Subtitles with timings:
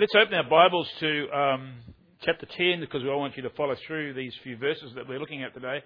[0.00, 1.74] let's open our Bibles to um,
[2.22, 5.18] chapter 10 because we all want you to follow through these few verses that we're
[5.18, 5.84] looking at today.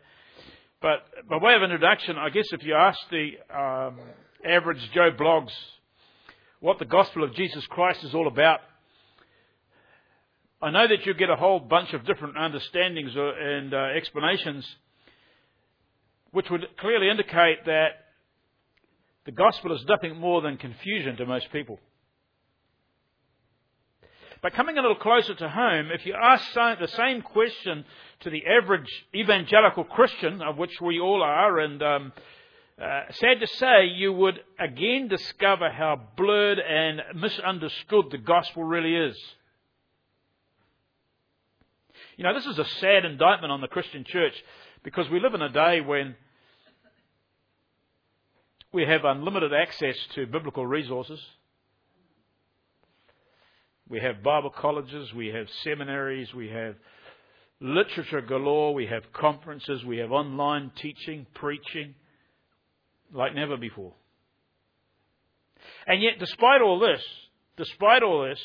[0.81, 3.99] But by way of introduction, I guess if you ask the um,
[4.49, 5.51] average Joe Bloggs
[6.61, 8.61] what the gospel of Jesus Christ is all about,
[10.63, 14.65] I know that you get a whole bunch of different understandings and uh, explanations,
[16.31, 17.89] which would clearly indicate that
[19.27, 21.81] the gospel is nothing more than confusion to most people.
[24.45, 27.83] But coming a little closer to home, if you ask the same question
[28.21, 32.13] to the average evangelical Christian, of which we all are, and um,
[32.79, 38.95] uh, sad to say, you would again discover how blurred and misunderstood the gospel really
[38.95, 39.17] is.
[42.19, 44.35] You know, this is a sad indictment on the Christian church
[44.83, 46.17] because we live in a day when
[48.75, 51.19] we have unlimited access to biblical resources.
[53.89, 56.77] We have Bible colleges, we have seminaries, we have
[57.61, 61.95] literature galore, we have conferences, we have online teaching, preaching,
[63.13, 63.93] like never before.
[65.87, 67.03] And yet, despite all this,
[67.57, 68.41] despite all this,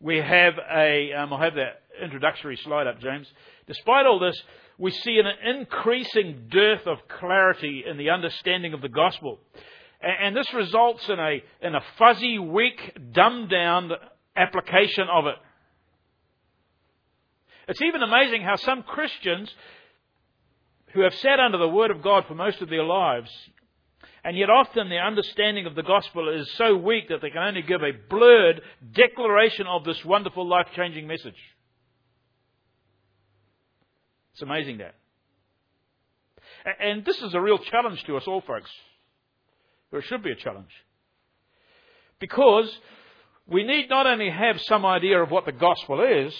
[0.00, 3.26] we have a, um, I'll have that introductory slide up, James.
[3.66, 4.40] Despite all this,
[4.78, 9.40] we see an increasing dearth of clarity in the understanding of the gospel.
[10.00, 13.90] And this results in a, in a fuzzy, weak, dumbed down
[14.36, 15.36] application of it.
[17.68, 19.52] It's even amazing how some Christians
[20.92, 23.30] who have sat under the Word of God for most of their lives,
[24.22, 27.62] and yet often their understanding of the gospel is so weak that they can only
[27.62, 28.60] give a blurred
[28.92, 31.36] declaration of this wonderful life changing message.
[34.32, 34.94] It's amazing that.
[36.80, 38.70] And this is a real challenge to us all, folks.
[39.96, 40.70] Or it should be a challenge.
[42.20, 42.70] Because
[43.46, 46.34] we need not only have some idea of what the gospel is,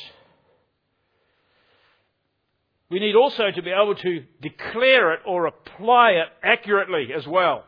[2.91, 7.65] we need also to be able to declare it or apply it accurately as well.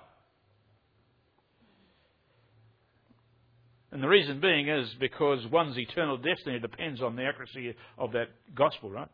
[3.90, 8.28] And the reason being is because one's eternal destiny depends on the accuracy of that
[8.54, 9.08] gospel, right?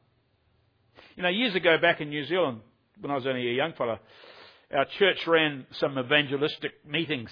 [1.15, 2.62] You know, years ago back in New Zealand,
[3.00, 4.00] when I was only a young fellow,
[4.74, 7.30] our church ran some evangelistic meetings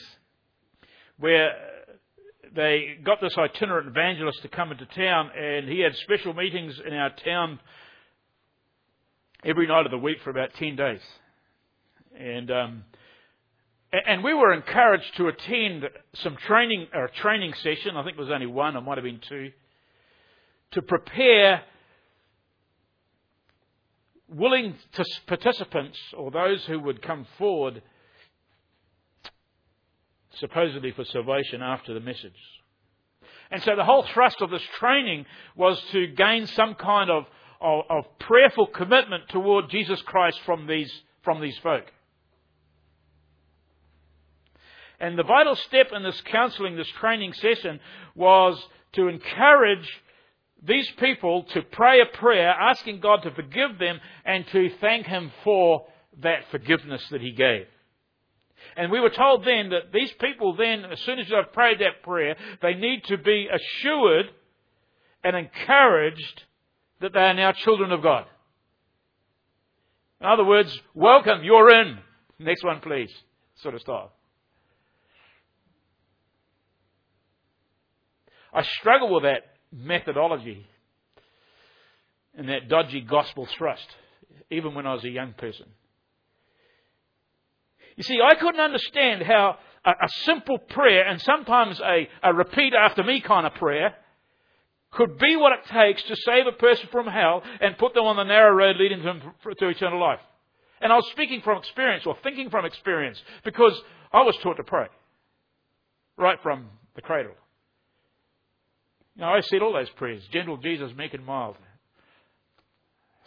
[1.18, 1.52] where
[2.54, 6.92] they got this itinerant evangelist to come into town, and he had special meetings in
[6.92, 7.58] our town
[9.44, 11.00] every night of the week for about 10 days.
[12.18, 12.84] And, um,
[13.92, 18.20] and we were encouraged to attend some training, or a training session, I think it
[18.20, 19.50] was only one, it might have been two,
[20.72, 21.62] to prepare
[24.32, 24.74] willing
[25.26, 27.82] participants or those who would come forward
[30.34, 32.32] supposedly for salvation after the message.
[33.50, 37.24] And so the whole thrust of this training was to gain some kind of,
[37.60, 40.90] of, of prayerful commitment toward Jesus Christ from these,
[41.22, 41.84] from these folk.
[44.98, 47.80] And the vital step in this counseling, this training session,
[48.14, 48.56] was
[48.92, 49.88] to encourage
[50.64, 55.32] these people to pray a prayer asking God to forgive them and to thank Him
[55.42, 55.86] for
[56.22, 57.66] that forgiveness that He gave.
[58.76, 62.02] And we were told then that these people then, as soon as they've prayed that
[62.02, 64.26] prayer, they need to be assured
[65.24, 66.44] and encouraged
[67.00, 68.26] that they are now children of God.
[70.20, 71.98] In other words, welcome, you're in.
[72.38, 73.12] Next one, please.
[73.56, 74.12] Sort of style.
[78.52, 80.66] I struggle with that methodology
[82.36, 83.86] and that dodgy gospel thrust,
[84.50, 85.66] even when I was a young person.
[87.96, 92.72] You see, I couldn't understand how a, a simple prayer and sometimes a, a repeat
[92.74, 93.94] after me kind of prayer
[94.92, 98.16] could be what it takes to save a person from hell and put them on
[98.16, 100.20] the narrow road leading to eternal life.
[100.80, 103.80] And I was speaking from experience or thinking from experience because
[104.12, 104.86] I was taught to pray
[106.18, 107.32] right from the cradle.
[109.16, 111.56] Now I said all those prayers gentle Jesus, meek and mild.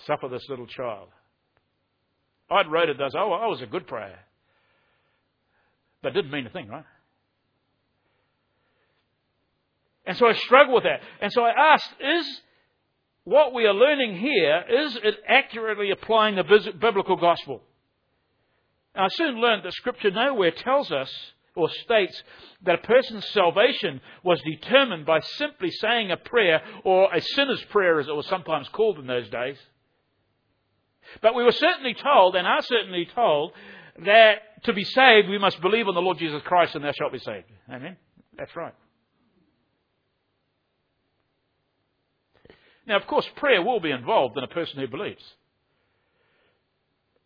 [0.06, 1.08] Suffer this little child.
[2.50, 3.14] I'd rated those.
[3.16, 4.20] Oh, I was a good prayer.
[6.04, 6.86] That didn't mean a thing, right?
[10.06, 11.02] And so I struggle with that.
[11.22, 12.42] And so I asked, is
[13.24, 16.44] what we are learning here, is it accurately applying the
[16.80, 17.62] biblical gospel?
[18.94, 21.12] And I soon learned that Scripture nowhere tells us
[21.56, 22.22] or states
[22.64, 28.00] that a person's salvation was determined by simply saying a prayer, or a sinner's prayer
[28.00, 29.58] as it was sometimes called in those days.
[31.22, 33.54] But we were certainly told, and are certainly told,
[34.06, 37.14] that to be saved, we must believe on the Lord Jesus Christ and thou shalt
[37.14, 37.46] be saved.
[37.72, 37.96] Amen?
[38.38, 38.74] That's right.
[42.88, 45.24] Now, of course, prayer will be involved in a person who believes.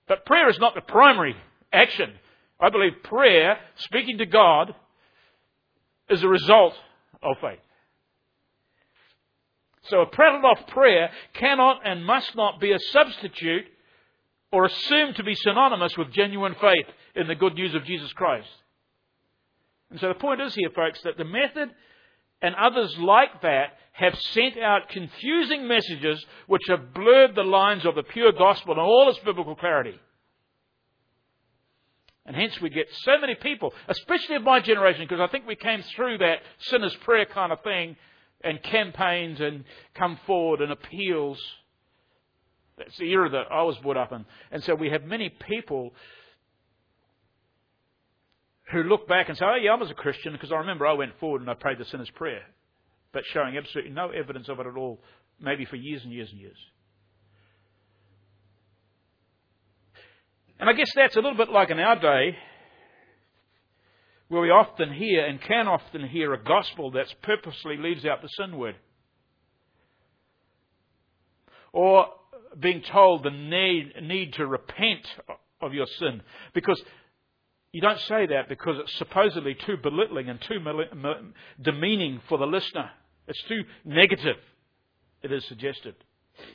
[0.08, 1.36] But prayer is not the primary
[1.74, 2.14] action.
[2.60, 4.76] I believe prayer, speaking to God,
[6.10, 6.74] is a result
[7.22, 7.60] of faith.
[9.84, 13.66] So a prattled off prayer cannot and must not be a substitute
[14.52, 16.86] or assumed to be synonymous with genuine faith
[17.16, 18.48] in the good news of Jesus Christ.
[19.90, 21.70] And so the point is here, folks, that the method
[22.42, 27.96] and others like that have sent out confusing messages which have blurred the lines of
[27.96, 30.00] the pure gospel and all its biblical clarity.
[32.30, 35.56] And hence we get so many people, especially of my generation, because I think we
[35.56, 37.96] came through that sinner's prayer kind of thing
[38.42, 39.64] and campaigns and
[39.96, 41.42] come forward and appeals.
[42.78, 44.26] That's the era that I was brought up in.
[44.52, 45.92] And so we have many people
[48.72, 50.94] who look back and say, oh, yeah, I was a Christian because I remember I
[50.94, 52.44] went forward and I prayed the sinner's prayer,
[53.12, 55.02] but showing absolutely no evidence of it at all,
[55.42, 56.58] maybe for years and years and years.
[60.60, 62.38] And I guess that's a little bit like in our day,
[64.28, 68.28] where we often hear and can often hear a gospel that purposely leaves out the
[68.28, 68.76] sin word.
[71.72, 72.08] Or
[72.60, 75.08] being told the need, need to repent
[75.62, 76.22] of your sin.
[76.54, 76.82] Because
[77.72, 80.60] you don't say that because it's supposedly too belittling and too
[81.62, 82.90] demeaning for the listener.
[83.28, 84.38] It's too negative,
[85.22, 85.96] it is suggested.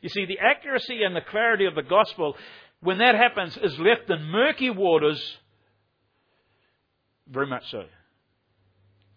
[0.02, 2.36] You see, the accuracy and the clarity of the gospel,
[2.84, 5.20] when that happens, is left in murky waters.
[7.26, 7.84] Very much so.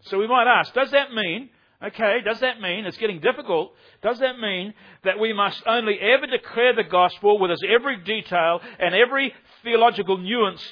[0.02, 1.50] So we might ask, does that mean,
[1.84, 4.72] okay, does that mean, it's getting difficult, does that mean
[5.04, 10.16] that we must only ever declare the gospel with its every detail and every theological
[10.16, 10.62] nuance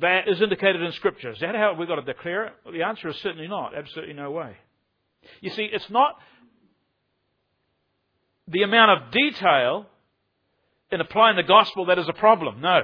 [0.00, 1.30] that is indicated in Scripture.
[1.30, 2.52] Is that how we've got to declare it?
[2.64, 3.74] Well, the answer is certainly not.
[3.76, 4.56] Absolutely no way.
[5.40, 6.18] You see, it's not
[8.48, 9.86] the amount of detail
[10.92, 12.60] in applying the gospel that is a problem.
[12.60, 12.82] No.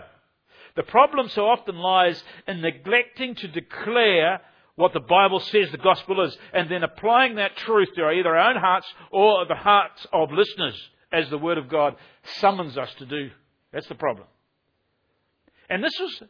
[0.75, 4.41] The problem so often lies in neglecting to declare
[4.77, 8.51] what the Bible says the gospel is and then applying that truth to either our
[8.51, 10.81] own hearts or the hearts of listeners
[11.13, 11.97] as the Word of God
[12.41, 13.31] summons us to do.
[13.73, 14.27] That's the problem.
[15.69, 16.23] And this is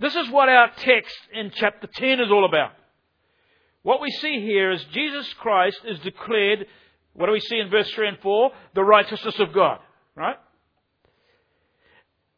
[0.00, 2.72] this is what our text in chapter 10 is all about.
[3.82, 6.66] What we see here is Jesus Christ is declared,
[7.12, 8.50] what do we see in verse 3 and 4?
[8.74, 9.78] The righteousness of God,
[10.16, 10.36] right?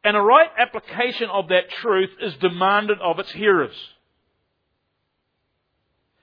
[0.07, 3.75] And a right application of that truth is demanded of its hearers.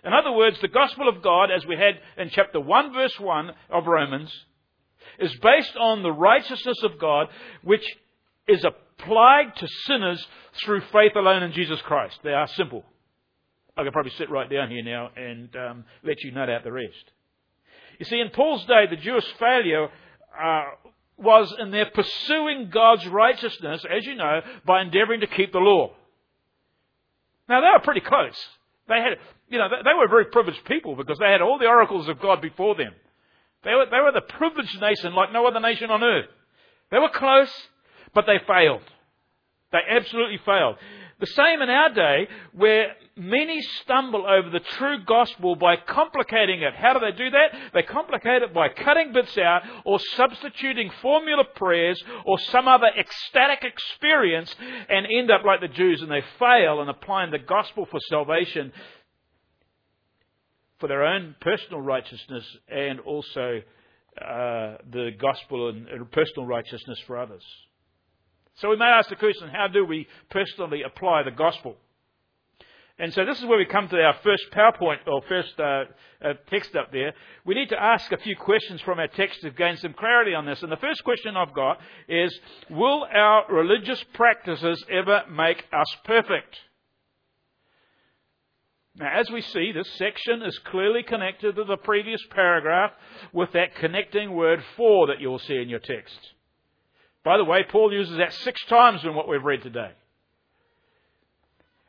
[0.06, 3.52] In other words, the gospel of God, as we had in chapter 1, verse 1
[3.70, 4.32] of Romans,
[5.20, 7.28] is based on the righteousness of God,
[7.62, 7.84] which
[8.48, 10.26] is applied to sinners
[10.64, 12.18] through faith alone in Jesus Christ.
[12.24, 12.86] They are simple.
[13.76, 16.72] I could probably sit right down here now and um, let you note out the
[16.72, 17.12] rest.
[18.00, 19.90] You see, in Paul's day, the Jewish failure
[20.42, 20.64] uh,
[21.24, 25.94] was in their pursuing God's righteousness, as you know, by endeavoring to keep the law.
[27.50, 28.38] Now, they were pretty close.
[28.88, 29.18] They had,
[29.50, 32.42] you know, they were very privileged people because they had all the oracles of God
[32.42, 32.94] before them.
[33.64, 36.28] They were, they were the privileged nation like no other nation on earth.
[36.92, 37.52] They were close,
[38.14, 38.84] but they failed.
[39.72, 40.76] They absolutely failed.
[41.24, 46.76] The same in our day, where many stumble over the true gospel by complicating it.
[46.76, 47.72] How do they do that?
[47.74, 53.64] They complicate it by cutting bits out or substituting formula prayers or some other ecstatic
[53.64, 54.54] experience
[54.90, 58.74] and end up like the Jews and they fail in applying the gospel for salvation
[60.82, 63.62] for their own personal righteousness and also
[64.22, 67.46] uh, the gospel and personal righteousness for others.
[68.56, 71.78] So we may ask the question, how do we personally apply the gospel?
[73.00, 75.86] And so this is where we come to our first PowerPoint or first uh,
[76.24, 77.14] uh, text up there.
[77.44, 80.46] We need to ask a few questions from our text to gain some clarity on
[80.46, 80.62] this.
[80.62, 86.56] And the first question I've got is, will our religious practices ever make us perfect?
[88.96, 92.92] Now, as we see, this section is clearly connected to the previous paragraph
[93.34, 96.34] with that connecting word for that you'll see in your text.
[97.24, 99.92] By the way, Paul uses that six times in what we've read today.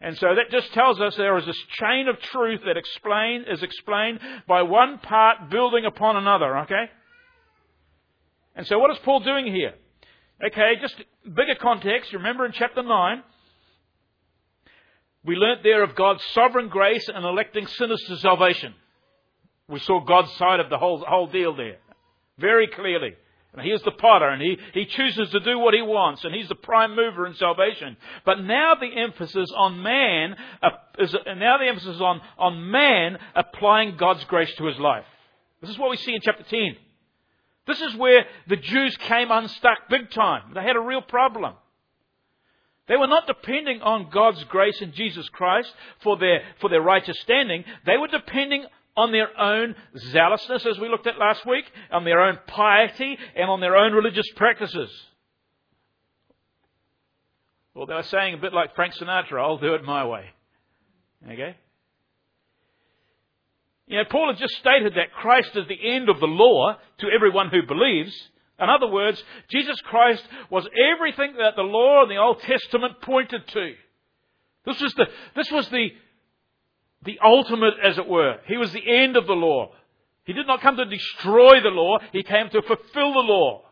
[0.00, 3.62] And so that just tells us there is this chain of truth that explain, is
[3.62, 6.90] explained by one part building upon another, okay?
[8.54, 9.72] And so what is Paul doing here?
[10.44, 12.12] Okay, just bigger context.
[12.12, 13.22] Remember in chapter 9,
[15.24, 18.74] we learnt there of God's sovereign grace and electing sinners to salvation.
[19.68, 21.78] We saw God's side of the whole, whole deal there.
[22.38, 23.14] Very clearly.
[23.62, 26.48] He is the potter and he, he chooses to do what he wants and he's
[26.48, 27.96] the prime mover in salvation.
[28.24, 33.96] But now the emphasis on man uh, is, now the emphasis on, on man applying
[33.96, 35.04] God's grace to his life.
[35.60, 36.76] This is what we see in chapter 10.
[37.66, 40.52] This is where the Jews came unstuck big time.
[40.54, 41.54] They had a real problem.
[42.86, 47.18] They were not depending on God's grace in Jesus Christ for their, for their righteous
[47.20, 47.64] standing.
[47.86, 48.66] They were depending
[48.96, 53.50] on their own zealousness, as we looked at last week, on their own piety, and
[53.50, 54.90] on their own religious practices.
[57.74, 60.26] Well, they were saying a bit like Frank Sinatra, I'll do it my way.
[61.24, 61.56] Okay?
[63.86, 67.06] You know, Paul has just stated that Christ is the end of the law to
[67.14, 68.14] everyone who believes.
[68.58, 73.46] In other words, Jesus Christ was everything that the law and the Old Testament pointed
[73.48, 73.72] to.
[74.64, 75.88] This was the, this was the,
[77.04, 78.38] the ultimate, as it were.
[78.46, 79.72] He was the end of the law.
[80.24, 83.62] He did not come to destroy the law, he came to fulfill the law.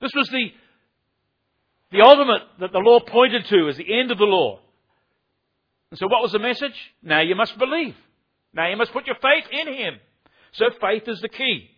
[0.00, 0.52] This was the,
[1.92, 4.60] the ultimate that the law pointed to as the end of the law.
[5.90, 6.74] And so what was the message?
[7.02, 7.94] Now you must believe.
[8.52, 9.94] Now you must put your faith in Him.
[10.52, 11.70] So faith is the key.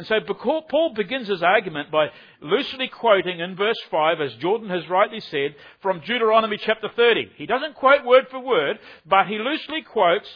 [0.00, 2.06] And so Paul begins his argument by
[2.40, 7.32] loosely quoting in verse 5, as Jordan has rightly said, from Deuteronomy chapter 30.
[7.36, 10.26] He doesn't quote word for word, but he loosely quotes,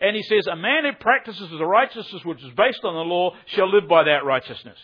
[0.00, 3.36] and he says, A man who practices the righteousness which is based on the law
[3.46, 4.78] shall live by that righteousness.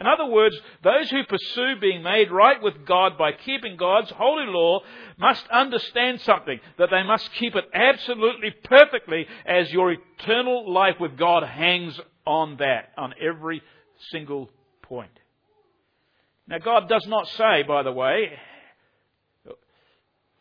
[0.00, 4.46] In other words, those who pursue being made right with God by keeping God's holy
[4.46, 4.80] law
[5.16, 11.16] must understand something, that they must keep it absolutely perfectly as your eternal life with
[11.16, 13.60] God hangs on that, on every
[14.12, 14.48] single
[14.82, 15.10] point.
[16.46, 18.30] Now, God does not say, by the way,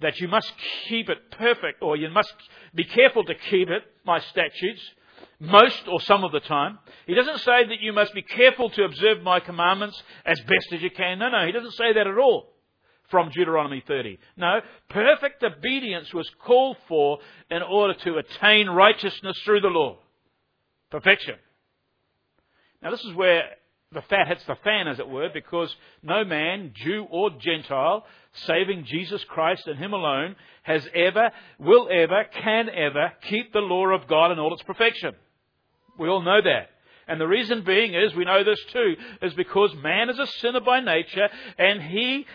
[0.01, 0.51] that you must
[0.87, 2.33] keep it perfect or you must
[2.73, 4.81] be careful to keep it, my statutes
[5.39, 6.79] most or some of the time.
[7.05, 10.81] He doesn't say that you must be careful to observe my commandments as best as
[10.81, 11.19] you can.
[11.19, 12.53] No, no, he doesn't say that at all
[13.09, 14.19] from Deuteronomy 30.
[14.37, 17.19] No, perfect obedience was called for
[17.49, 19.97] in order to attain righteousness through the law.
[20.91, 21.35] Perfection.
[22.81, 23.43] Now this is where
[23.91, 28.05] the fat hits the fan, as it were, because no man, Jew or Gentile,
[28.45, 33.87] saving Jesus Christ and Him alone, has ever, will ever, can ever keep the law
[33.87, 35.15] of God in all its perfection.
[35.97, 36.69] We all know that.
[37.07, 40.61] And the reason being is, we know this too, is because man is a sinner
[40.61, 42.27] by nature and he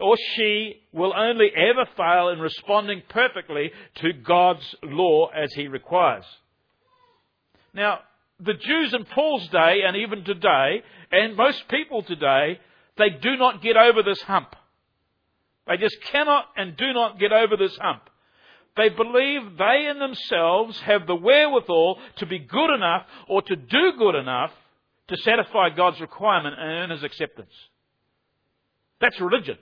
[0.00, 6.24] or she will only ever fail in responding perfectly to God's law as he requires.
[7.72, 8.00] Now,
[8.40, 12.58] the Jews in Paul's day and even today, and most people today,
[12.96, 14.54] they do not get over this hump.
[15.66, 18.02] They just cannot and do not get over this hump.
[18.76, 23.92] They believe they in themselves have the wherewithal to be good enough or to do
[23.96, 24.50] good enough
[25.08, 27.52] to satisfy God's requirement and earn His acceptance.
[29.00, 29.58] That's religion.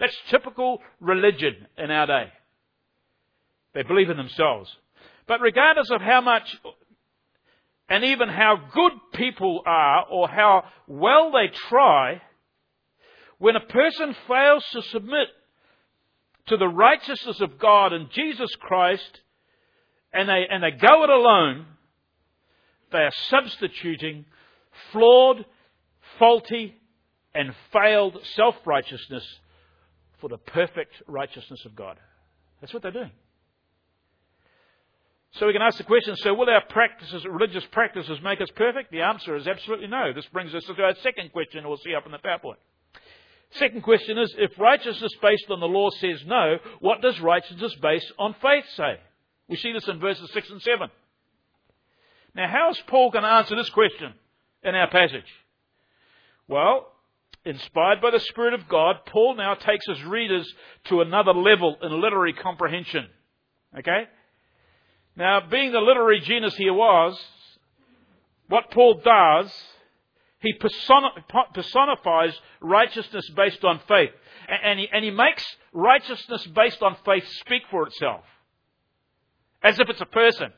[0.00, 2.32] That's typical religion in our day.
[3.74, 4.74] They believe in themselves.
[5.28, 6.56] But regardless of how much
[7.92, 12.22] and even how good people are or how well they try,
[13.36, 15.28] when a person fails to submit
[16.46, 19.20] to the righteousness of God and Jesus Christ,
[20.10, 21.66] and they, and they go it alone,
[22.92, 24.24] they are substituting
[24.90, 25.44] flawed,
[26.18, 26.74] faulty,
[27.34, 29.24] and failed self righteousness
[30.18, 31.98] for the perfect righteousness of God.
[32.62, 33.10] That's what they're doing.
[35.34, 38.92] So we can ask the question, so will our practices, religious practices make us perfect?
[38.92, 40.12] The answer is absolutely no.
[40.12, 42.56] This brings us to our second question we'll see up in the PowerPoint.
[43.52, 48.12] Second question is, if righteousness based on the law says no, what does righteousness based
[48.18, 48.98] on faith say?
[49.48, 50.88] We see this in verses 6 and 7.
[52.34, 54.12] Now, how is Paul going to answer this question
[54.62, 55.30] in our passage?
[56.48, 56.92] Well,
[57.44, 60.50] inspired by the Spirit of God, Paul now takes his readers
[60.84, 63.06] to another level in literary comprehension.
[63.78, 64.08] Okay?
[65.16, 67.20] Now, being the literary genius he was,
[68.48, 69.52] what Paul does
[70.42, 74.10] he personifies righteousness based on faith.
[74.48, 78.22] And he, and he makes righteousness based on faith speak for itself.
[79.62, 80.52] As if it's a person.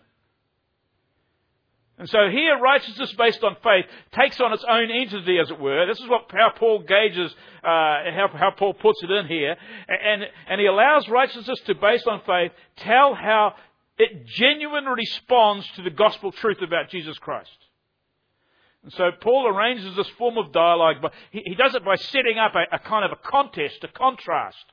[1.98, 3.84] And so here, righteousness based on faith
[4.18, 5.86] takes on its own entity, as it were.
[5.86, 7.30] This is what how Paul gauges,
[7.62, 9.54] uh, how, how Paul puts it in here,
[9.86, 13.54] and and he allows righteousness to based on faith tell how
[13.98, 17.50] it genuinely responds to the gospel truth about Jesus Christ.
[18.82, 22.52] And so Paul arranges this form of dialogue, but he, does it by setting up
[22.54, 24.64] a, a kind of a contest, a contrast,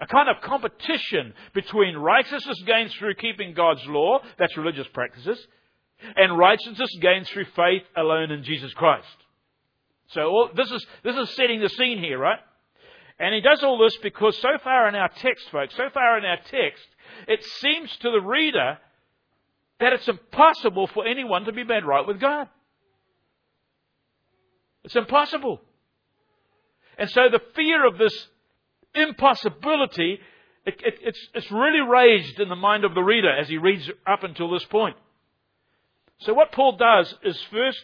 [0.00, 5.38] a kind of competition between righteousness gained through keeping God's law, that's religious practices,
[6.16, 9.06] and righteousness gained through faith alone in Jesus Christ.
[10.08, 12.38] So all, this is this is setting the scene here, right?
[13.18, 16.24] And he does all this because so far in our text, folks, so far in
[16.24, 16.84] our text,
[17.28, 18.78] it seems to the reader
[19.80, 22.48] that it's impossible for anyone to be made right with God.
[24.84, 25.60] It's impossible.
[26.98, 28.28] And so the fear of this
[28.94, 30.20] impossibility,
[30.64, 33.90] it, it, it's, it's really raised in the mind of the reader as he reads
[34.06, 34.96] up until this point.
[36.20, 37.78] So what Paul does is first,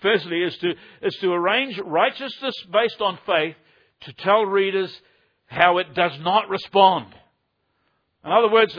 [0.00, 3.56] firstly, is to, is to arrange righteousness based on faith
[4.02, 4.96] to tell readers
[5.46, 7.14] how it does not respond.
[8.24, 8.78] In other words,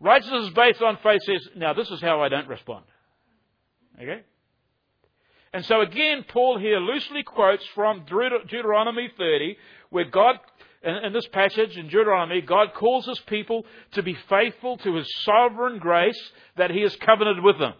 [0.00, 2.84] righteousness is based on faith says, now this is how I don't respond.
[4.00, 4.22] Okay?
[5.52, 9.56] And so again, Paul here loosely quotes from Deuteronomy 30,
[9.90, 10.40] where God,
[10.82, 15.78] in this passage in Deuteronomy, God calls his people to be faithful to his sovereign
[15.78, 16.20] grace
[16.56, 17.74] that he has covenanted with them.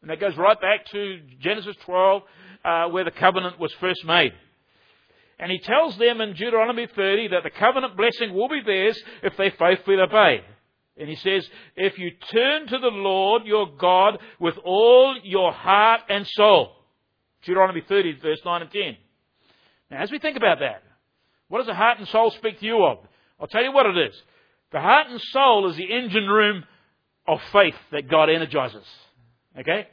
[0.00, 2.22] And that goes right back to Genesis 12,
[2.64, 4.32] uh, where the covenant was first made.
[5.38, 9.36] And he tells them in Deuteronomy 30 that the covenant blessing will be theirs if
[9.36, 10.42] they faithfully obey.
[10.96, 16.00] And he says, if you turn to the Lord your God with all your heart
[16.08, 16.72] and soul.
[17.44, 18.96] Deuteronomy 30, verse 9 and 10.
[19.92, 20.82] Now, as we think about that,
[21.46, 22.98] what does the heart and soul speak to you of?
[23.40, 24.20] I'll tell you what it is.
[24.72, 26.64] The heart and soul is the engine room
[27.28, 28.84] of faith that God energizes.
[29.56, 29.86] Okay?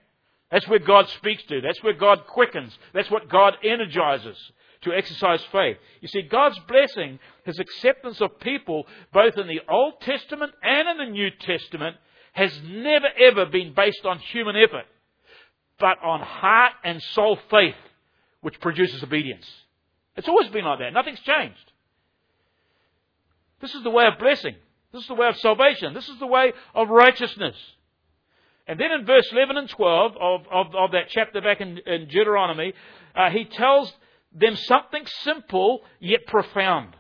[0.50, 1.62] That's where God speaks to.
[1.62, 2.76] That's where God quickens.
[2.94, 4.38] That's what God energizes
[4.86, 5.78] to exercise faith.
[6.02, 10.98] You see, God's blessing, His acceptance of people, both in the Old Testament and in
[10.98, 11.98] the New Testament,
[12.34, 14.86] has never ever been based on human effort,
[15.80, 17.76] but on heart and soul faith,
[18.42, 19.46] which produces obedience.
[20.16, 20.94] It's always been like that.
[20.94, 21.72] Nothing's changed.
[23.62, 24.56] This is the way of blessing.
[24.94, 25.94] This is the way of salvation.
[25.94, 27.56] This is the way of righteousness.
[28.68, 32.08] And then in verse 11 and 12 of, of, of that chapter back in, in
[32.08, 32.74] Deuteronomy,
[33.16, 33.94] uh, he tells
[34.36, 36.96] them something simple yet profound.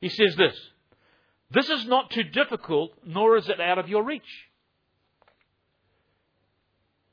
[0.00, 0.54] He says this
[1.50, 4.22] This is not too difficult, nor is it out of your reach.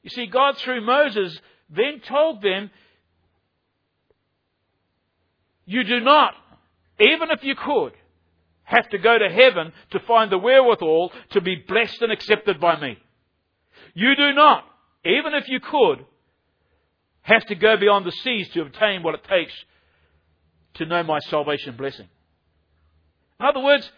[0.03, 2.69] You see, God, through Moses, then told them,
[5.65, 6.33] You do not,
[6.99, 7.93] even if you could,
[8.63, 12.79] have to go to heaven to find the wherewithal to be blessed and accepted by
[12.79, 12.97] me.
[13.93, 14.65] You do not,
[15.05, 16.05] even if you could,
[17.27, 19.53] have to go beyond the seas to obtain what it takes
[20.75, 22.07] to know my salvation blessing.
[23.39, 23.91] In other words,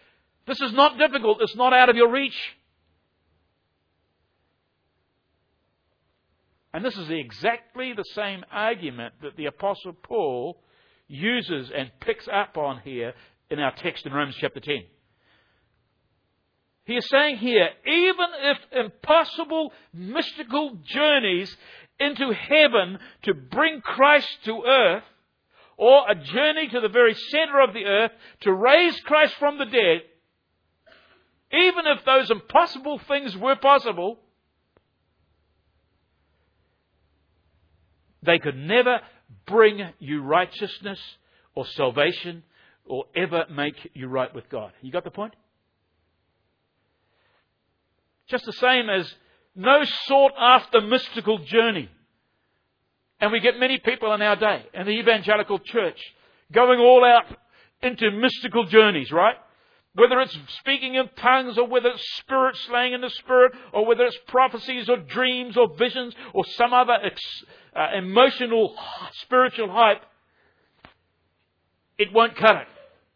[0.47, 1.37] this is not difficult.
[1.41, 2.35] It's not out of your reach.
[6.73, 10.61] And this is exactly the same argument that the Apostle Paul
[11.07, 13.13] uses and picks up on here
[13.49, 14.75] in our text in Romans chapter 10.
[16.85, 21.55] He is saying here, even if impossible mystical journeys
[21.99, 25.03] into heaven to bring Christ to earth,
[25.77, 29.65] or a journey to the very center of the earth to raise Christ from the
[29.65, 30.01] dead,
[31.51, 34.19] even if those impossible things were possible,
[38.21, 38.99] they could never
[39.47, 40.99] bring you righteousness
[41.55, 42.43] or salvation
[42.85, 44.71] or ever make you right with God.
[44.81, 45.35] You got the point?
[48.27, 49.11] Just the same as
[49.55, 51.89] no sought after mystical journey.
[53.19, 55.99] And we get many people in our day, in the evangelical church,
[56.53, 57.25] going all out
[57.81, 59.35] into mystical journeys, right?
[59.95, 64.05] Whether it's speaking in tongues or whether it's spirit slaying in the spirit or whether
[64.05, 67.43] it's prophecies or dreams or visions or some other ex-
[67.75, 68.75] uh, emotional
[69.23, 70.01] spiritual hype,
[71.97, 72.67] it won't cut it.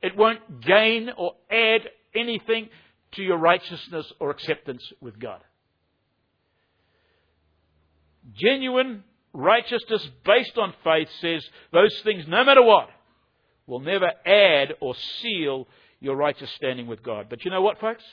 [0.08, 1.82] It won't gain or add
[2.14, 2.68] anything
[3.14, 5.40] to your righteousness or acceptance with God.
[8.32, 12.90] Genuine righteousness based on faith says those things, no matter what,
[13.68, 15.68] will never add or seal
[16.00, 17.28] your righteous standing with God.
[17.30, 18.04] But you know what, folks?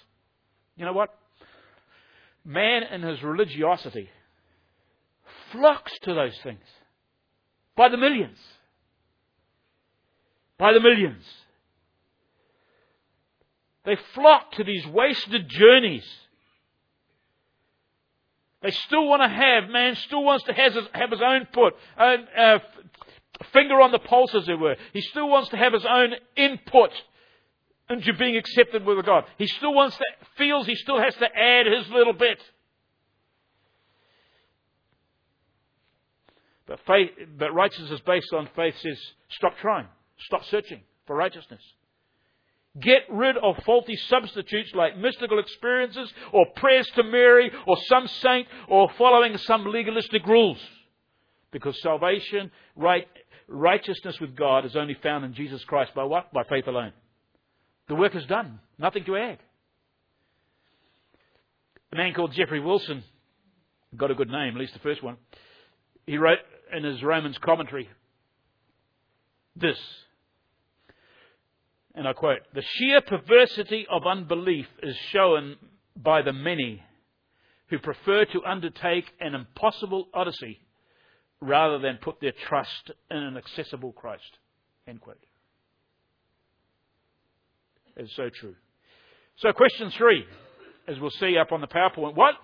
[0.77, 1.11] You know what?
[2.45, 4.09] Man in his religiosity
[5.53, 6.65] flocks to those things
[7.77, 8.39] by the millions.
[10.59, 11.25] By the millions.
[13.85, 16.05] They flock to these wasted journeys.
[18.63, 21.75] They still want to have, man still wants to have his, have his own foot,
[21.99, 22.59] own, uh,
[23.53, 24.77] finger on the pulse, as it were.
[24.93, 26.91] He still wants to have his own input
[27.89, 29.25] into being accepted with God.
[29.39, 30.05] He still wants to,
[30.37, 32.39] feels he still has to add his little bit.
[36.67, 38.99] But faith, but righteousness is based on faith says,
[39.31, 39.87] stop trying.
[40.27, 41.63] Stop searching for righteousness.
[42.79, 48.47] Get rid of faulty substitutes like mystical experiences or prayers to Mary or some saint
[48.69, 50.59] or following some legalistic rules.
[51.51, 53.09] Because salvation, right,
[53.49, 56.33] righteousness with God is only found in Jesus Christ by what?
[56.33, 56.93] By faith alone.
[57.89, 58.61] The work is done.
[58.79, 59.39] Nothing to add.
[61.93, 63.03] A man called Geoffrey Wilson
[63.97, 65.17] got a good name, at least the first one.
[66.07, 66.39] he wrote
[66.73, 67.89] in his Romans commentary
[69.57, 69.79] this,
[71.95, 75.57] and I quote, the sheer perversity of unbelief is shown
[75.97, 76.83] by the many
[77.69, 80.61] who prefer to undertake an impossible odyssey
[81.41, 84.39] rather than put their trust in an accessible Christ.
[84.87, 85.19] End quote.
[87.97, 88.55] It's so true.
[89.37, 90.25] So question three,
[90.87, 92.35] as we'll see up on the PowerPoint, what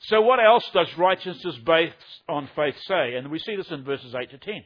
[0.00, 1.94] so what else does righteousness based
[2.28, 3.14] on faith say?
[3.14, 4.64] And we see this in verses 8 to 10.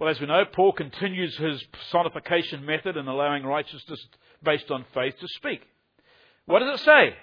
[0.00, 4.00] Well, as we know, Paul continues his personification method in allowing righteousness
[4.42, 5.60] based on faith to speak.
[6.46, 7.14] What does it say?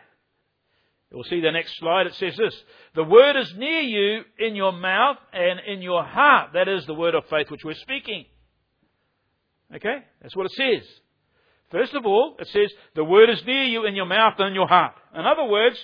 [1.11, 2.05] We'll see the next slide.
[2.05, 2.55] It says this
[2.93, 6.51] The word is near you in your mouth and in your heart.
[6.53, 8.25] That is the word of faith which we're speaking.
[9.73, 9.97] Okay?
[10.21, 10.87] That's what it says.
[11.71, 14.53] First of all, it says the word is near you in your mouth and in
[14.53, 14.93] your heart.
[15.15, 15.83] In other words,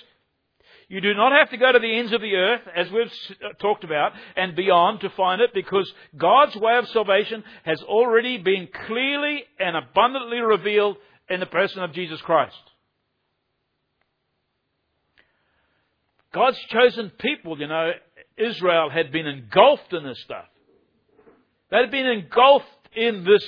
[0.88, 3.12] you do not have to go to the ends of the earth, as we've
[3.44, 8.38] uh, talked about, and beyond to find it, because God's way of salvation has already
[8.38, 10.96] been clearly and abundantly revealed
[11.28, 12.56] in the person of Jesus Christ.
[16.32, 17.92] God's chosen people, you know,
[18.36, 20.46] Israel had been engulfed in this stuff.
[21.70, 23.44] They had been engulfed in this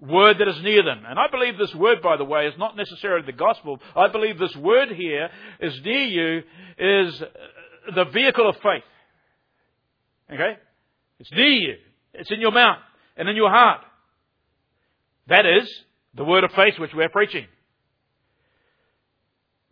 [0.00, 1.02] word that is near them.
[1.06, 3.80] And I believe this word, by the way, is not necessarily the gospel.
[3.96, 5.30] I believe this word here
[5.60, 6.42] is near you,
[6.78, 7.26] is uh,
[7.94, 8.82] the vehicle of faith.
[10.32, 10.56] Okay?
[11.20, 11.74] It's near you.
[12.12, 12.78] It's in your mouth
[13.16, 13.80] and in your heart.
[15.28, 15.70] That is
[16.14, 17.46] the word of faith which we're preaching.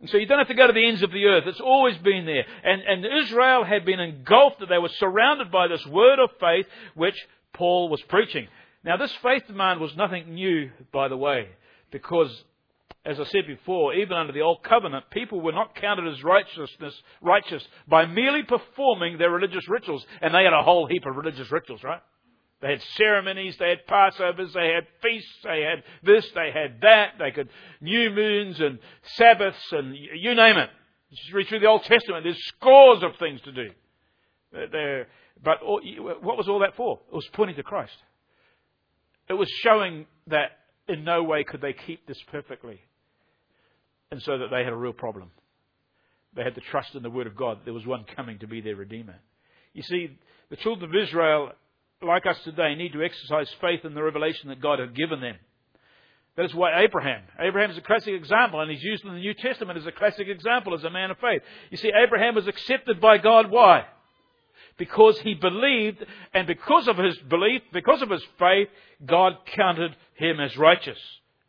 [0.01, 1.45] And so you don't have to go to the ends of the earth.
[1.47, 2.43] It's always been there.
[2.63, 6.65] And, and Israel had been engulfed, that they were surrounded by this word of faith
[6.93, 7.15] which
[7.53, 8.47] Paul was preaching.
[8.83, 11.47] Now, this faith demand was nothing new, by the way,
[11.91, 12.43] because,
[13.05, 17.01] as I said before, even under the Old Covenant, people were not counted as righteousness,
[17.21, 20.05] righteous by merely performing their religious rituals.
[20.21, 22.01] And they had a whole heap of religious rituals, right?
[22.61, 27.15] They had ceremonies, they had Passovers, they had feasts, they had this, they had that,
[27.19, 27.49] they could
[27.81, 28.79] new moons and
[29.15, 30.69] Sabbaths and you name it.
[31.11, 33.69] Just read through the Old Testament, there's scores of things to do.
[34.71, 35.07] There,
[35.43, 35.81] but all,
[36.21, 37.01] what was all that for?
[37.11, 37.97] It was pointing to Christ.
[39.33, 40.51] It was showing that
[40.87, 42.79] in no way could they keep this perfectly.
[44.11, 45.31] And so that they had a real problem.
[46.35, 47.61] They had to trust in the Word of God.
[47.65, 49.15] There was one coming to be their Redeemer.
[49.73, 50.17] You see,
[50.51, 51.51] the children of Israel,
[52.01, 55.37] like us today, need to exercise faith in the revelation that God had given them.
[56.35, 57.23] That is why Abraham.
[57.39, 60.27] Abraham is a classic example, and he's used in the New Testament as a classic
[60.27, 61.41] example as a man of faith.
[61.71, 63.49] You see, Abraham was accepted by God.
[63.49, 63.85] Why?
[64.77, 68.69] Because he believed, and because of his belief, because of his faith,
[69.05, 70.97] God counted him as righteous.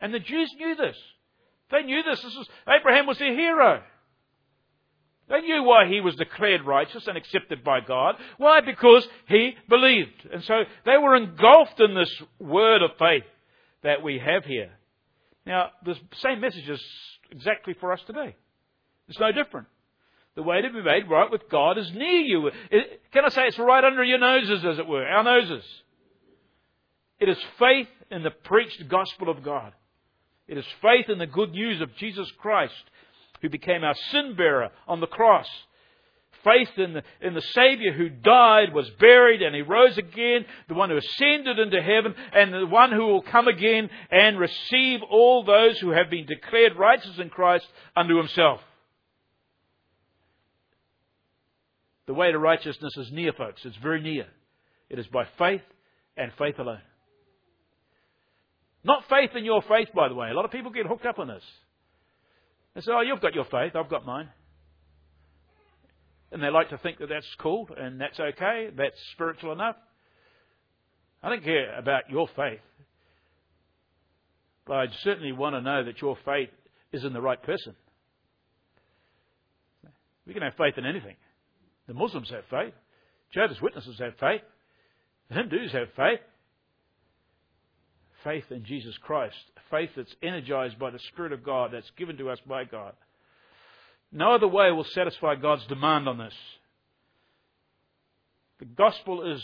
[0.01, 0.97] And the Jews knew this.
[1.71, 2.23] They knew this.
[2.23, 3.83] this was, Abraham was their hero.
[5.29, 8.17] They knew why he was declared righteous and accepted by God.
[8.37, 8.61] Why?
[8.61, 10.29] Because he believed.
[10.31, 13.25] And so they were engulfed in this word of faith
[13.83, 14.71] that we have here.
[15.47, 16.83] Now, the same message is
[17.31, 18.37] exactly for us today.
[19.09, 19.67] It's no different.
[20.37, 22.51] The way to be made right with God is near you.
[22.71, 25.65] It, can I say it's right under your noses, as it were, our noses?
[27.21, 29.73] It is faith in the preached gospel of God.
[30.49, 32.75] It is faith in the good news of Jesus Christ,
[33.43, 35.47] who became our sin bearer on the cross.
[36.43, 40.75] Faith in the, in the Savior who died, was buried, and he rose again, the
[40.75, 45.45] one who ascended into heaven, and the one who will come again and receive all
[45.45, 47.67] those who have been declared righteous in Christ
[47.97, 48.61] unto himself.
[52.07, 53.63] The way to righteousness is near, folks.
[53.65, 54.27] It's very near.
[54.91, 55.63] It is by faith
[56.17, 56.83] and faith alone.
[58.85, 60.29] Not faith in your faith, by the way.
[60.29, 61.43] A lot of people get hooked up on this.
[62.75, 64.29] They say, oh, you've got your faith, I've got mine.
[66.33, 69.77] And they like to think that that's cool and that's okay, that's spiritual enough.
[71.23, 72.61] I don't care about your faith.
[74.67, 76.51] But I certainly want to know that your faith
[76.93, 77.75] is in the right person.
[80.27, 81.17] We can have faith in anything.
[81.87, 82.75] The Muslims have faith.
[83.33, 84.43] Jehovah's Witnesses have faith.
[85.29, 86.21] The Hindus have faith.
[88.23, 89.37] Faith in Jesus Christ.
[89.71, 92.95] Faith that's energized by the Spirit of God, that's given to us by God.
[94.13, 96.35] No other way will satisfy God's demand on this.
[98.61, 99.43] The gospel is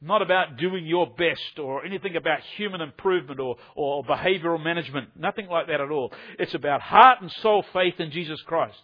[0.00, 5.10] not about doing your best or anything about human improvement or, or behavioral management.
[5.18, 6.12] Nothing like that at all.
[6.38, 8.80] It's about heart and soul faith in Jesus Christ.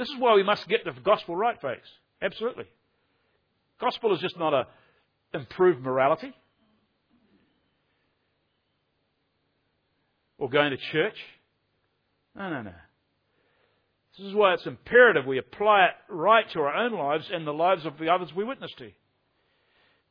[0.00, 1.86] This is why we must get the gospel right, folks.
[2.22, 2.64] Absolutely.
[3.78, 4.66] Gospel is just not a
[5.34, 6.32] improved morality
[10.38, 11.16] or going to church.
[12.34, 12.72] No, no, no.
[14.16, 17.52] This is why it's imperative we apply it right to our own lives and the
[17.52, 18.90] lives of the others we witness to.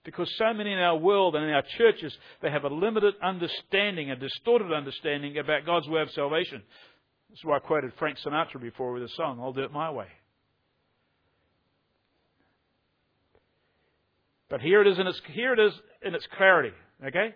[0.04, 4.12] Because so many in our world and in our churches, they have a limited understanding,
[4.12, 6.62] a distorted understanding about God's way of salvation.
[7.30, 9.92] This is why I quoted Frank Sinatra before with a song, I'll do it my
[9.92, 10.08] way.
[14.50, 16.72] But here it is in its, here it is in its clarity.
[17.06, 17.36] Okay?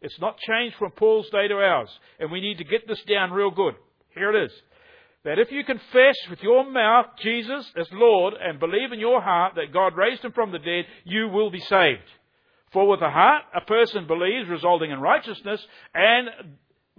[0.00, 1.90] It's not changed from Paul's day to ours.
[2.18, 3.74] And we need to get this down real good.
[4.14, 4.52] Here it is.
[5.24, 9.56] That if you confess with your mouth Jesus as Lord and believe in your heart
[9.56, 12.00] that God raised him from the dead, you will be saved.
[12.72, 15.60] For with the heart a person believes, resulting in righteousness,
[15.92, 16.28] and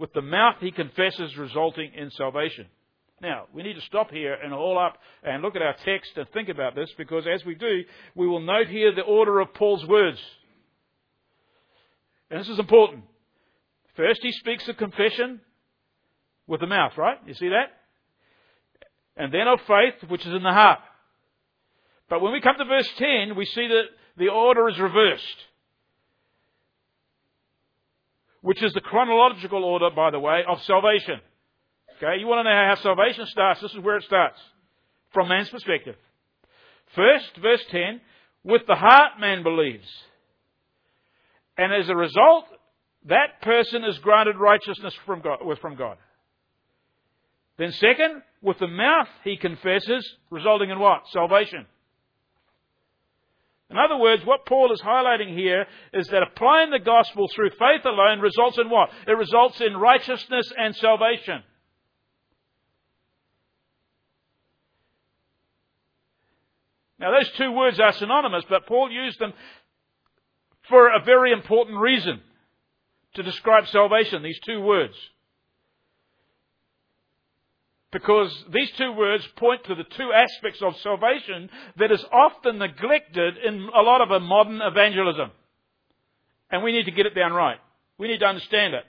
[0.00, 2.66] with the mouth he confesses, resulting in salvation.
[3.20, 6.26] Now, we need to stop here and haul up and look at our text and
[6.30, 7.82] think about this because as we do,
[8.14, 10.18] we will note here the order of Paul's words.
[12.30, 13.04] And this is important.
[13.94, 15.42] First, he speaks of confession
[16.46, 17.18] with the mouth, right?
[17.26, 17.66] You see that?
[19.18, 20.78] And then of faith, which is in the heart.
[22.08, 23.84] But when we come to verse 10, we see that
[24.16, 25.36] the order is reversed.
[28.42, 31.20] Which is the chronological order, by the way, of salvation.
[31.96, 33.60] Okay, you want to know how salvation starts?
[33.60, 34.38] This is where it starts.
[35.12, 35.96] From man's perspective.
[36.96, 38.00] First, verse 10,
[38.44, 39.86] with the heart man believes.
[41.58, 42.46] And as a result,
[43.06, 45.98] that person is granted righteousness from God, from God.
[47.58, 51.02] Then second, with the mouth he confesses, resulting in what?
[51.12, 51.66] Salvation.
[53.70, 57.84] In other words, what Paul is highlighting here is that applying the gospel through faith
[57.84, 58.90] alone results in what?
[59.06, 61.44] It results in righteousness and salvation.
[66.98, 69.32] Now, those two words are synonymous, but Paul used them
[70.68, 72.20] for a very important reason
[73.14, 74.94] to describe salvation, these two words.
[77.92, 83.34] Because these two words point to the two aspects of salvation that is often neglected
[83.44, 85.30] in a lot of modern evangelism.
[86.50, 87.58] And we need to get it down right.
[87.98, 88.84] We need to understand it.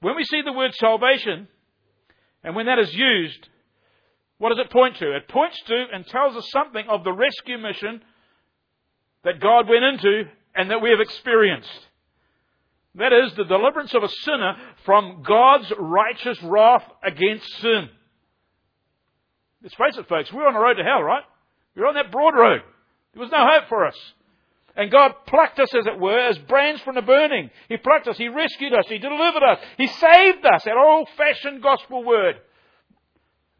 [0.00, 1.48] When we see the word salvation,
[2.44, 3.48] and when that is used,
[4.38, 5.16] what does it point to?
[5.16, 8.02] It points to and tells us something of the rescue mission
[9.24, 10.24] that God went into
[10.54, 11.88] and that we have experienced.
[12.96, 17.88] That is the deliverance of a sinner from God's righteous wrath against sin.
[19.62, 21.24] Let's face it, folks, we're on the road to hell, right?
[21.74, 22.62] We're on that broad road.
[23.12, 23.96] There was no hope for us.
[24.76, 27.50] And God plucked us, as it were, as brands from the burning.
[27.68, 31.62] He plucked us, He rescued us, He delivered us, He saved us, that old fashioned
[31.62, 32.36] gospel word.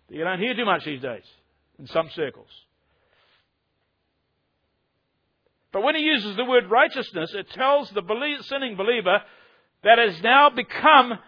[0.09, 1.25] that You don't hear too much these days
[1.79, 2.49] in some circles.
[5.75, 8.03] But when he uses the word righteousness, it tells the
[8.43, 9.23] sinning believer
[9.83, 11.19] that has now become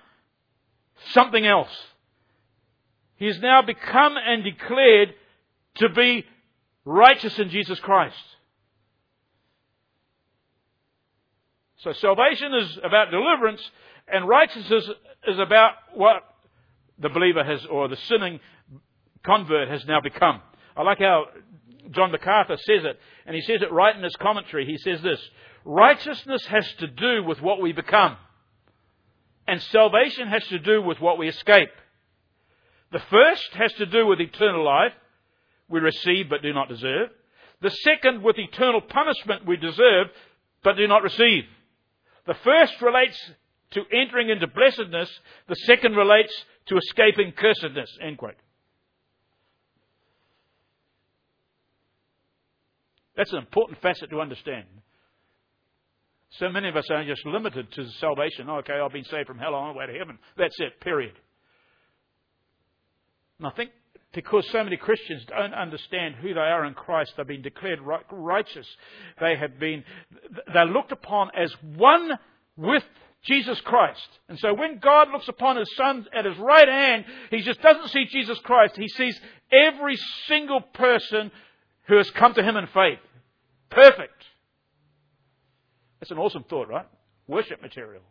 [1.10, 1.76] something else.
[3.16, 5.14] He has now become and declared
[5.78, 6.24] to be
[6.84, 8.14] righteous in Jesus Christ.
[11.78, 13.68] So salvation is about deliverance,
[14.06, 14.88] and righteousness
[15.26, 16.22] is about what
[17.00, 18.38] the believer has, or the sinning
[19.24, 20.40] convert has now become.
[20.76, 21.24] I like how
[21.92, 24.66] John MacArthur says it, and he says it right in his commentary.
[24.66, 25.20] He says this
[25.64, 28.16] Righteousness has to do with what we become,
[29.46, 31.70] and salvation has to do with what we escape.
[32.92, 34.92] The first has to do with eternal life,
[35.68, 37.10] we receive but do not deserve.
[37.60, 40.08] The second with eternal punishment we deserve
[40.62, 41.44] but do not receive.
[42.26, 43.18] The first relates
[43.72, 45.10] to entering into blessedness,
[45.48, 46.32] the second relates
[46.66, 47.88] to escaping cursedness.
[48.00, 48.34] End quote.
[53.16, 54.66] That's an important facet to understand.
[56.38, 58.50] So many of us are just limited to salvation.
[58.50, 60.18] Okay, I've been saved from hell, on my way to heaven.
[60.36, 61.14] That's it, period.
[63.38, 63.70] And I think
[64.12, 68.66] because so many Christians don't understand who they are in Christ, they've been declared righteous.
[69.20, 69.84] They have been,
[70.52, 72.18] they're looked upon as one
[72.56, 72.82] with
[73.24, 74.08] Jesus Christ.
[74.28, 77.88] And so when God looks upon His Son at His right hand, He just doesn't
[77.88, 78.76] see Jesus Christ.
[78.76, 79.20] He sees
[79.52, 81.30] every single person
[81.88, 82.98] who has come to Him in faith.
[83.70, 84.24] Perfect.
[86.00, 86.86] That's an awesome thought, right?
[87.26, 88.02] Worship material.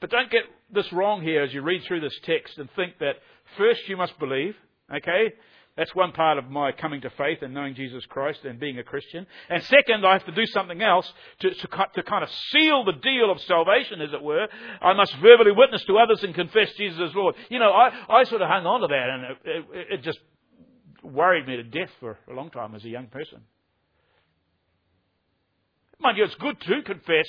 [0.00, 3.16] But don't get this wrong here as you read through this text and think that
[3.56, 4.54] first you must believe,
[4.94, 5.32] okay?
[5.78, 8.82] That's one part of my coming to faith and knowing Jesus Christ and being a
[8.82, 9.28] Christian.
[9.48, 12.94] And second, I have to do something else to, to, to kind of seal the
[13.00, 14.48] deal of salvation, as it were.
[14.82, 17.36] I must verbally witness to others and confess Jesus as Lord.
[17.48, 20.18] You know, I, I sort of hung on to that and it, it, it just
[21.04, 23.38] worried me to death for a long time as a young person.
[26.00, 27.26] Mind you, it's good to confess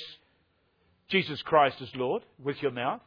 [1.08, 3.00] Jesus Christ as Lord with your mouth.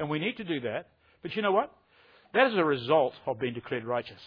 [0.00, 0.88] And we need to do that.
[1.22, 1.72] But you know what?
[2.34, 4.20] That is a result of being declared righteous.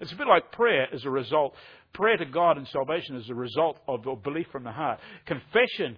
[0.00, 1.54] It's a bit like prayer as a result.
[1.92, 4.98] Prayer to God and salvation is a result of belief from the heart.
[5.26, 5.96] Confession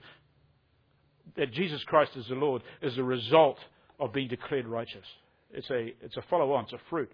[1.37, 3.59] that Jesus Christ is the Lord is a result
[3.99, 5.05] of being declared righteous.
[5.51, 7.11] It's a, it's a follow on, it's a fruit.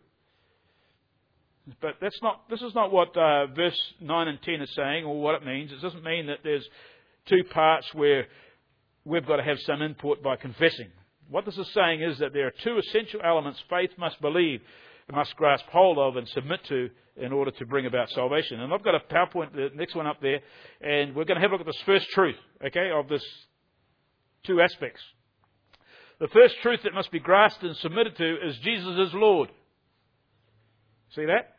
[1.81, 5.21] But that's not, this is not what uh, verse 9 and 10 is saying or
[5.21, 5.71] what it means.
[5.71, 6.67] It doesn't mean that there's
[7.29, 8.27] two parts where
[9.05, 10.89] we've got to have some input by confessing.
[11.29, 14.61] What this is saying is that there are two essential elements faith must believe,
[15.13, 18.61] must grasp hold of, and submit to in order to bring about salvation.
[18.61, 20.41] And I've got a PowerPoint, the next one up there,
[20.81, 23.23] and we're going to have a look at this first truth, okay, of this
[24.45, 25.01] two aspects.
[26.19, 29.51] The first truth that must be grasped and submitted to is Jesus is Lord.
[31.15, 31.57] See that?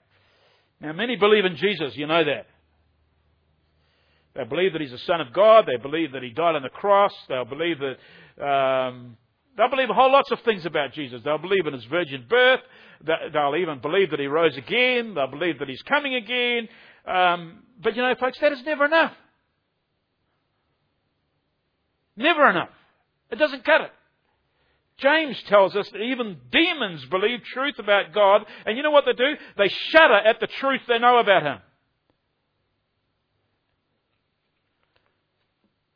[0.82, 2.48] Now, many believe in Jesus, you know that.
[4.36, 5.66] They believe that He's the Son of God.
[5.68, 7.14] They believe that He died on the cross.
[7.30, 8.44] They'll believe that.
[8.44, 9.18] Um,
[9.58, 11.22] they'll believe a whole lots of things about Jesus.
[11.24, 12.62] They'll believe in His virgin birth.
[13.06, 15.14] They'll even believe that He rose again.
[15.14, 16.70] They'll believe that He's coming again.
[17.06, 19.14] Um, but you know, folks, that is never enough.
[22.16, 22.70] Never enough.
[23.32, 23.92] It doesn't cut it.
[24.98, 29.14] James tells us that even demons believe truth about God, and you know what they
[29.14, 29.34] do?
[29.58, 31.58] They shudder at the truth they know about Him.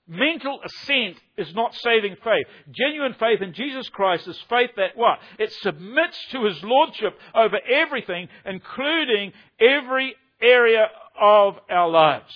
[0.08, 2.48] Mental assent is not saving faith.
[2.72, 5.20] Genuine faith in Jesus Christ is faith that what?
[5.38, 10.88] It submits to His Lordship over everything, including every area
[11.20, 12.34] of our lives.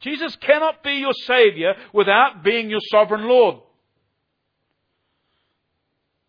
[0.00, 3.56] Jesus cannot be your Savior without being your sovereign Lord.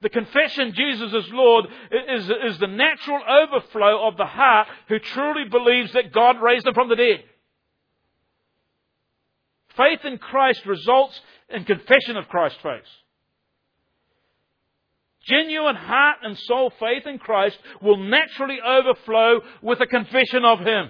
[0.02, 5.46] The confession Jesus is Lord is, is the natural overflow of the heart who truly
[5.50, 7.24] believes that God raised him from the dead.
[9.78, 12.82] Faith in Christ results in confession of Christ's face.
[15.26, 20.90] Genuine heart and soul faith in Christ will naturally overflow with a confession of Him.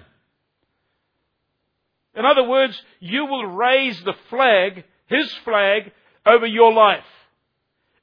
[2.16, 5.92] In other words, you will raise the flag, His flag,
[6.26, 7.04] over your life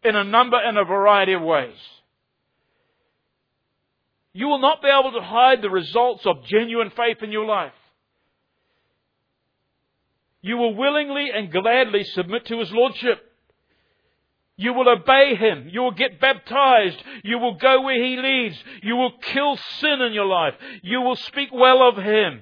[0.03, 1.75] in a number and a variety of ways.
[4.33, 7.73] You will not be able to hide the results of genuine faith in your life.
[10.41, 13.19] You will willingly and gladly submit to His Lordship.
[14.57, 15.69] You will obey Him.
[15.71, 17.01] You will get baptized.
[17.23, 18.63] You will go where He leads.
[18.83, 20.53] You will kill sin in your life.
[20.83, 22.41] You will speak well of Him.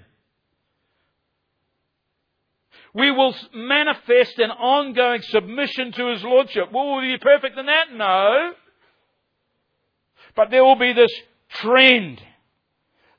[2.93, 6.71] We will manifest an ongoing submission to His Lordship.
[6.71, 7.93] Will we be perfect in that?
[7.93, 8.53] No.
[10.35, 11.11] But there will be this
[11.49, 12.21] trend.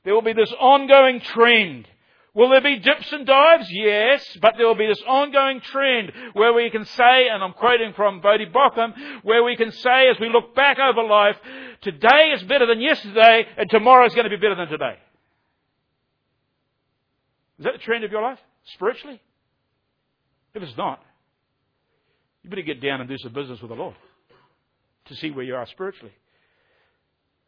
[0.03, 1.87] There will be this ongoing trend.
[2.33, 3.69] Will there be dips and dives?
[3.69, 7.91] Yes, but there will be this ongoing trend where we can say, and I'm quoting
[7.93, 11.35] from Voddie Baucham, where we can say as we look back over life,
[11.81, 14.97] today is better than yesterday and tomorrow is going to be better than today.
[17.59, 18.39] Is that the trend of your life?
[18.75, 19.21] Spiritually?
[20.53, 21.01] If it's not,
[22.43, 23.95] you better get down and do some business with the Lord
[25.05, 26.13] to see where you are spiritually.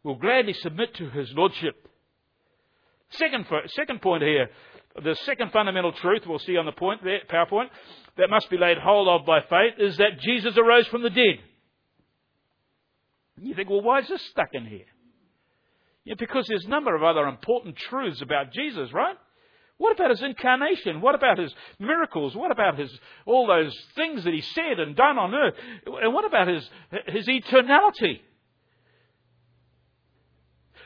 [0.04, 1.88] We'll gladly submit to His Lordship.
[3.12, 4.50] Second, second point here,
[5.02, 7.70] the second fundamental truth we'll see on the point there, PowerPoint,
[8.18, 11.40] that must be laid hold of by faith is that Jesus arose from the dead.
[13.42, 14.86] You think, well, why is this stuck in here?
[16.06, 19.16] Yeah, because there's a number of other important truths about Jesus, right?
[19.78, 21.02] What about his incarnation?
[21.02, 22.36] What about his miracles?
[22.36, 22.92] What about his
[23.26, 25.56] all those things that he said and done on earth?
[25.86, 26.70] And what about his
[27.08, 28.20] his eternality?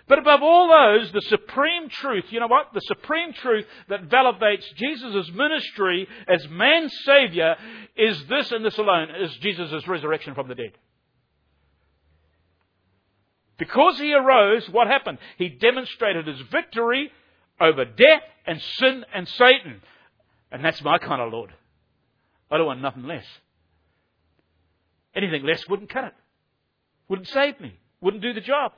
[0.08, 2.68] But above all those, the supreme truth, you know what?
[2.74, 7.56] The supreme truth that validates Jesus' ministry as man's Savior
[7.96, 10.72] is this and this alone, is Jesus' resurrection from the dead.
[13.58, 15.18] Because he arose, what happened?
[15.38, 17.12] He demonstrated his victory
[17.60, 19.82] over death and sin and Satan.
[20.52, 21.54] And that's my kind of Lord.
[22.50, 23.26] I don't want nothing less.
[25.14, 26.14] Anything less wouldn't cut it.
[27.10, 27.78] Wouldn't save me.
[28.00, 28.72] Wouldn't do the job.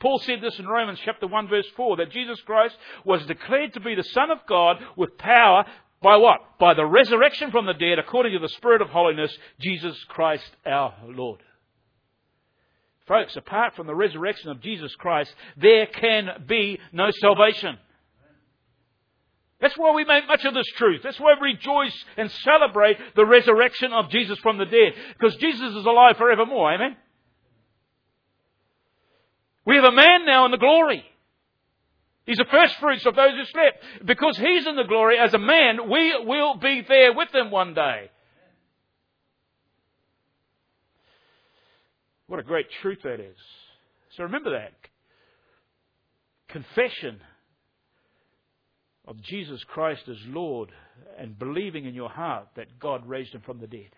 [0.00, 2.74] Paul said this in Romans chapter 1 verse 4 that Jesus Christ
[3.04, 5.64] was declared to be the Son of God with power
[6.02, 6.58] by what?
[6.58, 10.94] By the resurrection from the dead according to the Spirit of holiness, Jesus Christ our
[11.06, 11.40] Lord.
[13.06, 17.76] Folks, apart from the resurrection of Jesus Christ, there can be no salvation.
[19.60, 21.02] That's why we make much of this truth.
[21.02, 24.94] That's why we rejoice and celebrate the resurrection of Jesus from the dead.
[25.18, 26.72] Because Jesus is alive forevermore.
[26.72, 26.96] Amen?
[29.64, 31.04] We have a man now in the glory.
[32.26, 33.82] He's the first fruits of those who slept.
[34.04, 37.74] Because he's in the glory as a man, we will be there with him one
[37.74, 38.10] day.
[42.26, 43.36] What a great truth that is.
[44.16, 44.72] So remember that.
[46.48, 47.20] Confession
[49.06, 50.70] of Jesus Christ as Lord
[51.18, 53.90] and believing in your heart that God raised him from the dead.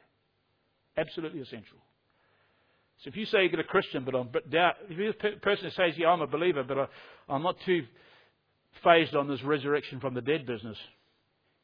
[0.96, 1.76] Absolutely essential.
[3.02, 5.70] So if you say you're a Christian, but I'm doubt, if you're a person who
[5.70, 6.78] says, yeah, I'm a believer, but
[7.28, 7.84] I, am not too
[8.84, 10.78] phased on this resurrection from the dead business,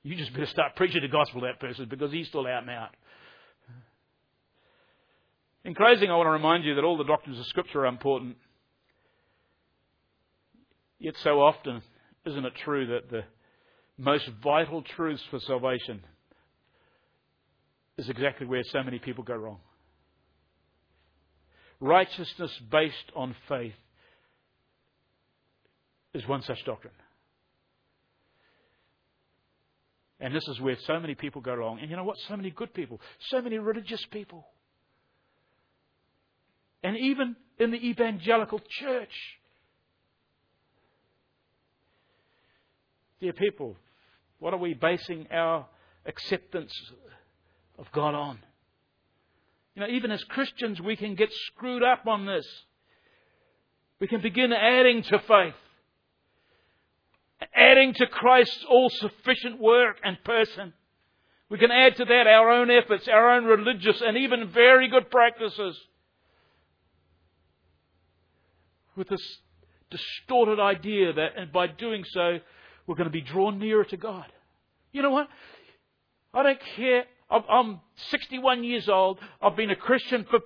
[0.02, 2.70] you just better start preaching the gospel to that person because he's still out and
[2.70, 2.90] out.
[5.64, 8.36] In closing, I want to remind you that all the doctrines of Scripture are important.
[10.98, 11.82] Yet so often,
[12.26, 13.22] isn't it true that the
[13.96, 16.02] most vital truths for salvation
[17.96, 19.58] is exactly where so many people go wrong?
[21.80, 23.74] Righteousness based on faith
[26.14, 26.94] is one such doctrine.
[30.20, 31.78] And this is where so many people go wrong.
[31.80, 32.16] And you know what?
[32.26, 33.00] So many good people,
[33.30, 34.44] so many religious people.
[36.82, 39.12] And even in the evangelical church.
[43.20, 43.76] Dear people,
[44.38, 45.66] what are we basing our
[46.06, 46.72] acceptance
[47.78, 48.38] of God on?
[49.78, 52.44] You know, even as Christians, we can get screwed up on this.
[54.00, 55.54] We can begin adding to faith,
[57.54, 60.72] adding to Christ's all sufficient work and person.
[61.48, 65.12] We can add to that our own efforts, our own religious and even very good
[65.12, 65.78] practices.
[68.96, 69.38] With this
[69.92, 72.38] distorted idea that and by doing so,
[72.88, 74.26] we're going to be drawn nearer to God.
[74.90, 75.28] You know what?
[76.34, 77.04] I don't care.
[77.30, 79.18] I'm um, 61 years old.
[79.42, 80.40] I've been a Christian for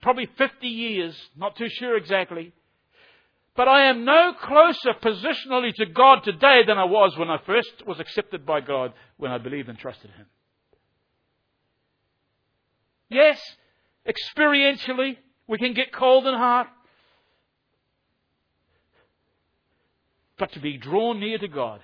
[0.00, 2.52] probably 50 years, not too sure exactly.
[3.56, 7.84] But I am no closer positionally to God today than I was when I first
[7.84, 10.26] was accepted by God, when I believed and trusted Him.
[13.10, 13.40] Yes,
[14.06, 15.16] experientially,
[15.48, 16.68] we can get cold in heart.
[20.38, 21.80] But to be drawn near to God,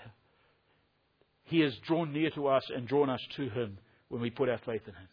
[1.46, 3.78] He has drawn near to us and drawn us to Him
[4.08, 5.08] when we put our faith in Him.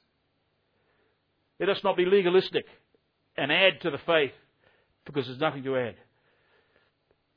[1.59, 2.65] Let us not be legalistic
[3.37, 4.31] and add to the faith
[5.05, 5.95] because there's nothing to add.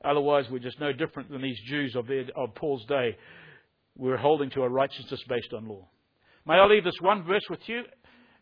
[0.05, 3.17] Otherwise, we're just no different than these Jews of, their, of Paul's day.
[3.97, 5.89] We're holding to a righteousness based on law.
[6.47, 7.83] May I leave this one verse with you?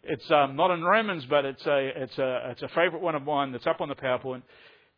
[0.02, 3.22] It's um, not in Romans, but it's a, it's, a, it's a favorite one of
[3.22, 4.42] mine that's up on the PowerPoint.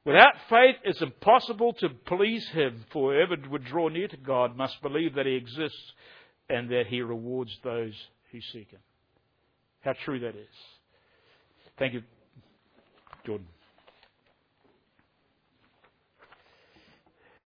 [0.06, 4.80] Without faith, it's impossible to please Him, for whoever would draw near to God must
[4.80, 5.92] believe that He exists
[6.48, 7.92] and that He rewards those
[8.32, 8.80] who seek Him.
[9.80, 10.46] How true that is.
[11.78, 12.02] Thank you,
[13.26, 13.46] Jordan.